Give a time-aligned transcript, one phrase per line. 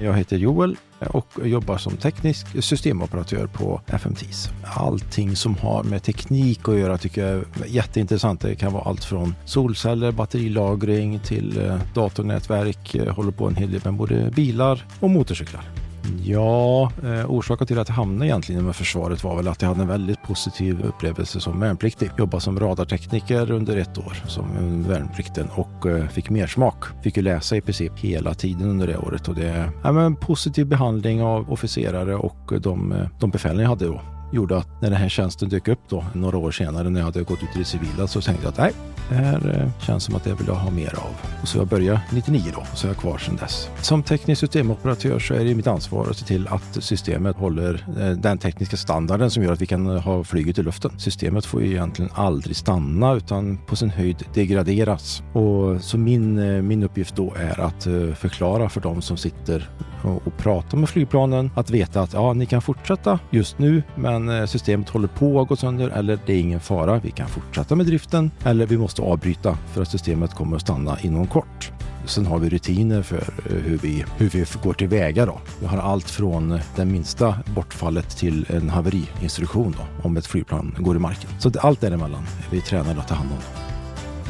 [0.00, 0.76] Jag heter Joel
[1.10, 4.50] och jobbar som teknisk systemoperatör på FMTs.
[4.64, 8.40] Allting som har med teknik att göra tycker jag är jätteintressant.
[8.40, 12.94] Det kan vara allt från solceller, batterilagring till eh, datornätverk.
[12.94, 15.87] Jag håller på en hel del med både bilar och motorcyklar.
[16.30, 19.82] Ja, eh, orsaken till att jag hamnade egentligen med försvaret var väl att jag hade
[19.82, 22.10] en väldigt positiv upplevelse som värnpliktig.
[22.18, 26.84] Jobbade som radartekniker under ett år som värnplikten och eh, fick mer smak.
[27.02, 30.16] Fick ju läsa i princip hela tiden under det året och det är ja, en
[30.16, 34.00] positiv behandling av officerare och de, eh, de befälen jag hade då
[34.32, 37.22] gjorde att när den här tjänsten dök upp då några år senare när jag hade
[37.22, 38.72] gått ut i det civila så tänkte jag att nej,
[39.08, 41.40] det här eh, känns som att det vill jag ha mer av.
[41.42, 43.68] Och så jag började 99 då och så är jag kvar sedan dess.
[43.82, 48.10] Som teknisk systemoperatör så är det mitt ansvar att se till att systemet håller eh,
[48.10, 50.90] den tekniska standarden som gör att vi kan ha flyget i luften.
[50.98, 55.22] Systemet får ju egentligen aldrig stanna utan på sin höjd degraderas.
[55.32, 57.82] Och så min, eh, min uppgift då är att
[58.18, 59.68] förklara för de som sitter
[60.02, 64.46] och pratar med flygplanen att veta att ja, ni kan fortsätta just nu men Eh,
[64.46, 66.98] systemet håller på att gå sönder eller det är ingen fara.
[66.98, 71.00] Vi kan fortsätta med driften eller vi måste avbryta för att systemet kommer att stanna
[71.00, 71.72] inom kort.
[72.06, 75.26] Sen har vi rutiner för eh, hur vi, hur vi går tillväga.
[75.26, 75.40] Då.
[75.60, 80.74] Vi har allt från eh, det minsta bortfallet till en haveriinstruktion då, om ett flygplan
[80.78, 81.30] går i marken.
[81.38, 83.38] Så allt däremellan är vi tränade att ta hand om.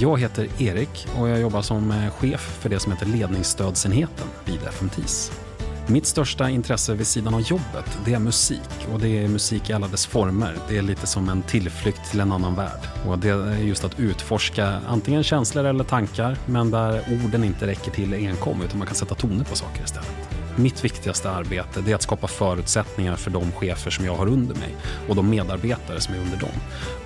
[0.00, 5.45] Jag heter Erik och jag jobbar som chef för det som heter ledningsstödsenheten vid FMTIS.
[5.88, 8.88] Mitt största intresse vid sidan av jobbet, det är musik.
[8.92, 10.56] Och det är musik i alla dess former.
[10.68, 12.80] Det är lite som en tillflykt till en annan värld.
[13.06, 17.90] Och det är just att utforska antingen känslor eller tankar, men där orden inte räcker
[17.90, 20.28] till enkom, utan man kan sätta toner på saker istället.
[20.56, 24.76] Mitt viktigaste arbete är att skapa förutsättningar för de chefer som jag har under mig
[25.08, 26.50] och de medarbetare som är under dem.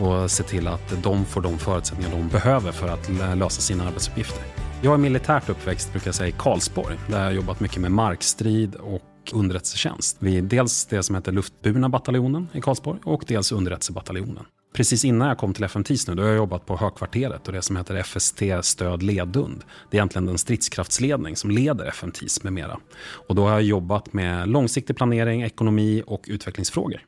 [0.08, 4.59] Och se till att de får de förutsättningar de behöver för att lösa sina arbetsuppgifter.
[4.82, 7.92] Jag är militärt uppväxt brukar jag säga, i Karlsborg där jag har jobbat mycket med
[7.92, 10.16] markstrid och underrättelsetjänst.
[10.20, 14.44] Vid dels det som heter luftburna bataljonen i Karlsborg och dels underrättelsebataljonen.
[14.74, 17.62] Precis innan jag kom till FMTIS nu, då har jag jobbat på högkvarteret och det
[17.62, 19.64] som heter FST Stöd Ledund.
[19.90, 22.78] Det är egentligen den stridskraftsledning som leder FMTIS med mera.
[23.28, 27.00] Och då har jag jobbat med långsiktig planering, ekonomi och utvecklingsfrågor.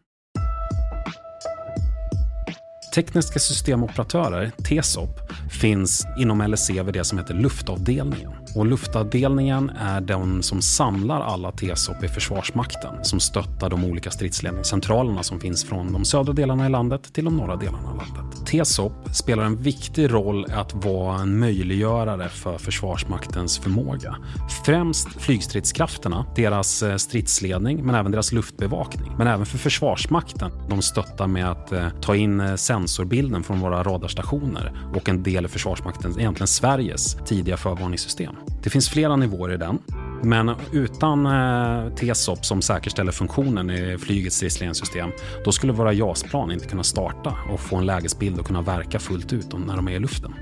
[2.94, 5.20] Tekniska systemoperatörer, TESOP,
[5.50, 8.32] finns inom LSE vid det som heter luftavdelningen.
[8.54, 15.22] Och luftavdelningen är den som samlar alla TSOP i Försvarsmakten som stöttar de olika stridsledningscentralerna
[15.22, 18.46] som finns från de södra delarna i landet till de norra delarna av landet.
[18.46, 24.16] TSOP spelar en viktig roll att vara en möjliggörare för Försvarsmaktens förmåga.
[24.64, 29.12] Främst flygstridskrafterna, deras eh, stridsledning men även deras luftbevakning.
[29.18, 30.50] Men även för Försvarsmakten.
[30.68, 35.44] De stöttar med att eh, ta in eh, sensorbilden från våra radarstationer och en del
[35.44, 38.34] i Försvarsmaktens, egentligen Sveriges, tidiga förvarningssystem.
[38.62, 39.78] Det finns flera nivåer i den.
[40.22, 45.10] Men utan eh, TSOP som säkerställer funktionen i flygets stridsledningssystem,
[45.44, 49.32] då skulle våra JAS-plan inte kunna starta och få en lägesbild och kunna verka fullt
[49.32, 50.34] ut när de är i luften.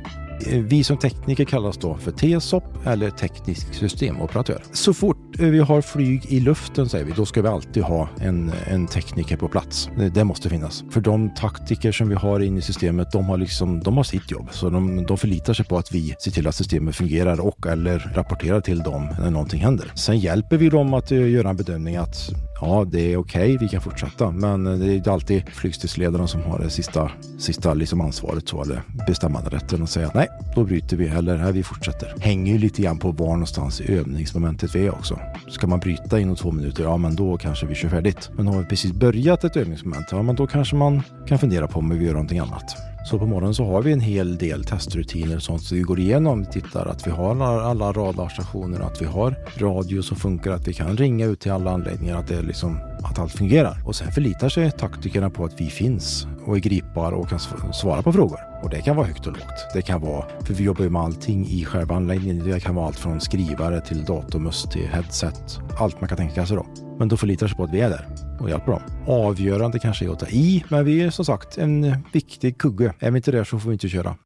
[0.46, 4.62] Vi som tekniker kallas då för TSOP eller teknisk systemoperatör.
[4.72, 8.08] Så fort Eh, vi har flyg i luften säger vi, då ska vi alltid ha
[8.20, 9.90] en, en tekniker på plats.
[9.96, 10.84] Det, det, måste finnas.
[10.90, 14.30] För de taktiker som vi har inne i systemet, de har, liksom, de har sitt
[14.30, 14.48] jobb.
[14.50, 18.12] Så de, de förlitar sig på att vi ser till att systemet fungerar och eller
[18.14, 19.92] rapporterar till dem när någonting händer.
[19.94, 22.30] Sen hjälper vi dem att eh, göra en bedömning att
[22.60, 24.30] ja, det är okej, okay, vi kan fortsätta.
[24.30, 28.82] Men eh, det är alltid flygstridsledaren som har det sista, sista liksom ansvaret så, eller
[29.06, 32.14] bestämmanderätten och säga nej, då bryter vi eller här, vi fortsätter.
[32.20, 35.20] Hänger ju lite grann på var någonstans i övningsmomentet vi är också.
[35.48, 38.30] Ska man bryta inom två minuter, ja men då kanske vi kör färdigt.
[38.32, 41.78] Men har vi precis börjat ett övningsmoment, ja men då kanske man kan fundera på
[41.78, 42.89] om vi vill göra någonting annat.
[43.10, 46.00] Så på morgonen så har vi en hel del testrutiner och sånt så vi går
[46.00, 50.74] igenom, tittar att vi har alla radarstationer, att vi har radio som funkar, att vi
[50.74, 53.82] kan ringa ut till alla anläggningar, att, det liksom, att allt fungerar.
[53.86, 57.40] Och sen förlitar sig taktikerna på att vi finns och är gripbara och kan
[57.72, 58.40] svara på frågor.
[58.62, 59.66] Och det kan vara högt och lågt.
[59.74, 62.50] Det kan vara, för vi jobbar ju med allting i själva anläggningen.
[62.50, 65.60] Det kan vara allt från skrivare till datormöss till headset.
[65.78, 66.89] Allt man kan tänka sig då.
[67.00, 68.06] Men då förlitar sig på att vi är där
[68.40, 68.82] och hjälper dem.
[69.06, 72.94] Avgörande kanske är att ta i, men vi är som sagt en viktig kugge.
[72.98, 74.16] Är vi inte där så får vi inte köra.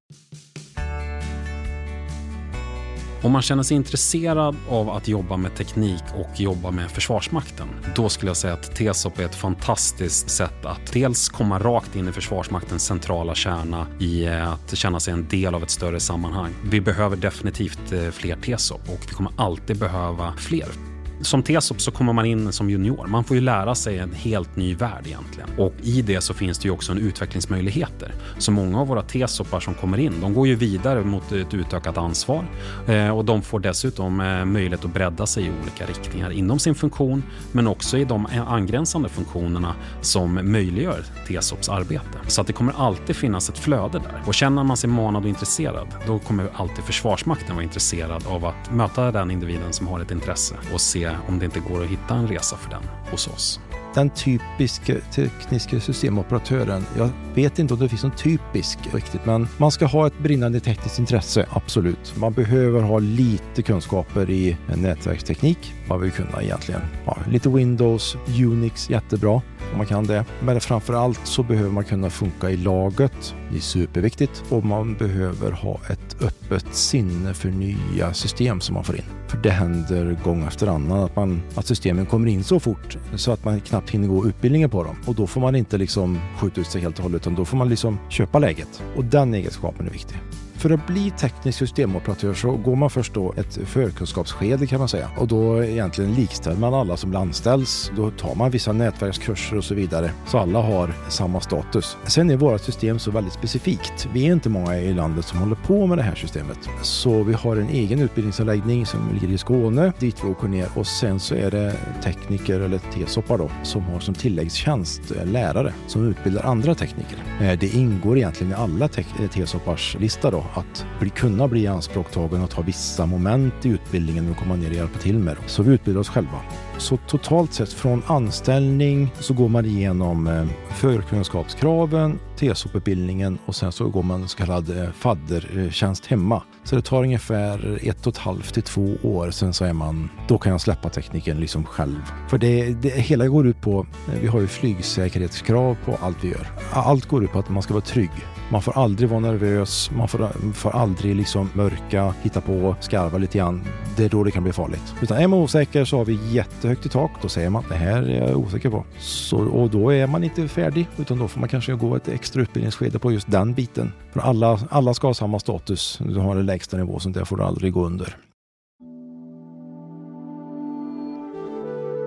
[3.23, 8.09] Om man känner sig intresserad av att jobba med teknik och jobba med Försvarsmakten, då
[8.09, 12.13] skulle jag säga att TESOP är ett fantastiskt sätt att dels komma rakt in i
[12.13, 16.51] Försvarsmaktens centrala kärna i eh, att känna sig en del av ett större sammanhang.
[16.65, 20.94] Vi behöver definitivt eh, fler TESOP och vi kommer alltid behöva fler.
[21.21, 23.07] Som TESOP så kommer man in som junior.
[23.07, 25.49] Man får ju lära sig en helt ny värld egentligen.
[25.59, 28.15] Och i det så finns det ju också en utvecklingsmöjligheter.
[28.39, 31.99] Så många av våra TESOPar som kommer in, de går ju vidare mot ett utökat
[31.99, 32.45] ansvar
[32.87, 36.75] eh, och de får dessutom eh, möjlighet att bredda sig i olika riktningar inom sin
[36.75, 37.23] funktion
[37.53, 42.19] men också i de angränsande funktionerna som möjliggör TESOPs arbete.
[42.27, 44.23] Så att det kommer alltid finnas ett flöde där.
[44.27, 48.73] Och känner man sig manad och intresserad, då kommer alltid Försvarsmakten vara intresserad av att
[48.73, 52.15] möta den individen som har ett intresse och se om det inte går att hitta
[52.15, 53.61] en resa för den hos oss.
[53.95, 59.71] Den typiska tekniska systemoperatören, jag vet inte om det finns någon typisk riktigt, men man
[59.71, 62.15] ska ha ett brinnande tekniskt intresse, absolut.
[62.17, 66.81] Man behöver ha lite kunskaper i nätverksteknik, vad vi kunna egentligen.
[67.07, 69.43] Ja, lite Windows, Unix, jättebra
[69.73, 70.25] om man kan det.
[70.41, 73.35] Men framför allt så behöver man kunna funka i laget.
[73.51, 74.45] Det är superviktigt.
[74.49, 79.24] Och man behöver ha ett öppet sinne för nya system som man får in.
[79.35, 83.33] För det händer gång efter annan att, man, att systemen kommer in så fort så
[83.33, 84.97] att man knappt hinner gå utbildningen på dem.
[85.07, 87.57] Och då får man inte liksom skjuta ut sig helt och hållet utan då får
[87.57, 88.83] man liksom köpa läget.
[88.97, 90.17] Och den egenskapen är viktig.
[90.65, 95.11] För att bli teknisk systemoperatör så går man först då ett förkunskapsskede kan man säga.
[95.19, 97.93] Och då egentligen likställer man alla som anställs.
[97.97, 100.11] Då tar man vissa nätverkskurser och så vidare.
[100.27, 101.97] Så alla har samma status.
[102.07, 104.09] Sen är vårt system så väldigt specifikt.
[104.13, 106.59] Vi är inte många i landet som håller på med det här systemet.
[106.83, 110.87] Så vi har en egen utbildningsanläggning som ligger i Skåne dit vi åker ner och
[110.87, 116.09] sen så är det tekniker eller TESOPar då som har som tilläggstjänst eh, lärare som
[116.09, 117.19] utbildar andra tekniker.
[117.41, 118.89] Eh, det ingår egentligen i alla
[119.33, 124.37] TESOPars lista då att bli, kunna bli anspråktagen och ta vissa moment i utbildningen och
[124.37, 125.37] komma ner och hjälpa till med.
[125.47, 126.41] Så vi utbildar oss själva.
[126.79, 133.89] Så totalt sett från anställning så går man igenom eh, förkunskapskraven, TSOP-utbildningen och sen så
[133.89, 136.43] går man så kallad eh, faddertjänst hemma.
[136.65, 139.31] Så det tar ungefär ett och ett halvt till två år.
[139.31, 142.01] Sen så är man, då kan jag släppa tekniken liksom själv.
[142.29, 146.29] För det, det hela går ut på, eh, vi har ju flygsäkerhetskrav på allt vi
[146.29, 146.47] gör.
[146.73, 148.11] Allt går ut på att man ska vara trygg.
[148.51, 153.39] Man får aldrig vara nervös, man får, får aldrig liksom mörka, hitta på, skarva lite
[153.39, 153.65] grann.
[153.97, 154.95] Det är då det kan bli farligt.
[155.03, 157.11] Utan är man osäker så har vi jättehögt i tak.
[157.23, 158.85] Då säger man att det här är jag osäker på.
[158.99, 162.43] Så, och då är man inte färdig utan då får man kanske gå ett extra
[162.43, 163.93] utbildningsskede på just den biten.
[164.13, 165.99] För alla, alla ska ha samma status.
[166.07, 168.17] Du har en lägsta nivå, så det får du aldrig gå under.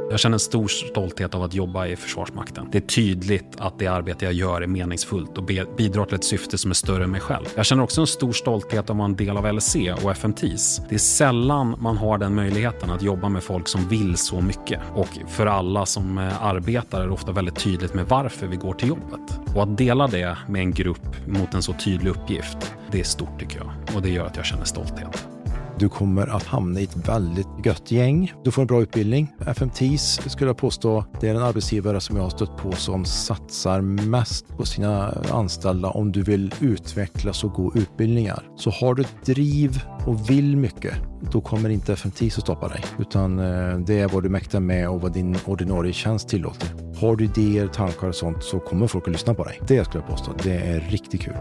[0.09, 2.67] Jag känner en stor stolthet av att jobba i Försvarsmakten.
[2.71, 5.43] Det är tydligt att det arbete jag gör är meningsfullt och
[5.77, 7.45] bidrar till ett syfte som är större än mig själv.
[7.55, 10.81] Jag känner också en stor stolthet av att vara en del av LSC och FMTs.
[10.89, 14.81] Det är sällan man har den möjligheten att jobba med folk som vill så mycket.
[14.95, 18.73] Och för alla som eh, arbetar är det ofta väldigt tydligt med varför vi går
[18.73, 19.39] till jobbet.
[19.55, 23.39] Och att dela det med en grupp mot en så tydlig uppgift, det är stort
[23.39, 23.95] tycker jag.
[23.95, 25.27] Och det gör att jag känner stolthet.
[25.79, 28.33] Du kommer att hamna i ett väldigt gött gäng.
[28.43, 29.33] Du får en bra utbildning.
[29.47, 33.81] FMTs skulle jag påstå, det är en arbetsgivare som jag har stött på som satsar
[33.81, 38.43] mest på sina anställda om du vill utvecklas och gå utbildningar.
[38.55, 40.93] Så har du driv och vill mycket,
[41.31, 42.83] då kommer inte FMTs att stoppa dig.
[42.99, 46.69] Utan eh, det är vad du mäktar med och vad din ordinarie tjänst tillåter.
[47.01, 49.59] Har du idéer, tankar och sånt så kommer folk att lyssna på dig.
[49.67, 50.31] Det skulle jag påstå.
[50.43, 51.33] Det är riktigt kul.